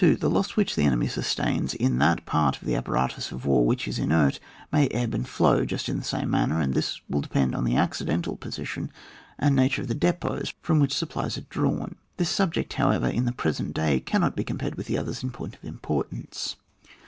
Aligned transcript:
The 0.01 0.29
loss 0.31 0.55
which 0.55 0.75
the 0.75 0.81
enemy 0.81 1.07
sustains 1.07 1.75
in 1.75 1.99
that 1.99 2.25
part 2.25 2.59
of 2.59 2.65
the 2.65 2.73
apparatus 2.75 3.31
of 3.31 3.45
war 3.45 3.63
which 3.67 3.87
is 3.87 3.99
inert, 3.99 4.39
may 4.73 4.87
ebb 4.87 5.13
and 5.13 5.27
flow 5.29 5.63
just 5.63 5.87
in 5.87 5.99
the 5.99 6.03
same 6.03 6.31
manner, 6.31 6.59
and 6.59 6.73
this 6.73 6.99
will 7.07 7.21
depend 7.21 7.53
on 7.53 7.65
the 7.65 7.77
accidental 7.77 8.35
position 8.35 8.91
and 9.37 9.55
nature 9.55 9.83
of 9.83 9.87
th& 9.89 9.99
depots 9.99 10.55
from 10.63 10.79
which 10.79 10.97
supplies 10.97 11.37
are 11.37 11.45
drawn. 11.51 11.97
This 12.17 12.31
subject, 12.31 12.73
however, 12.73 13.09
in 13.09 13.25
the 13.25 13.31
present 13.31 13.75
day, 13.75 13.99
cannot 13.99 14.35
be 14.35 14.43
compared 14.43 14.73
with 14.73 14.87
the 14.87 14.97
others 14.97 15.21
in 15.21 15.29
point 15.29 15.53
of 15.55 15.63
importance. 15.63 16.55